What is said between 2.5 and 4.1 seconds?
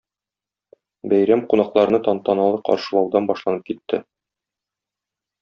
каршылаудан башланып китте.